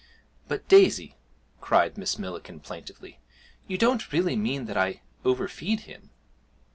'But, 0.47 0.67
Daisy,' 0.67 1.15
cried 1.59 1.95
Miss 1.95 2.17
Millikin 2.17 2.59
plaintively, 2.59 3.19
'you 3.67 3.77
don't 3.77 4.11
really 4.11 4.35
mean 4.35 4.65
that 4.65 4.75
I 4.75 5.01
overfeed 5.23 5.81
him?' 5.81 6.09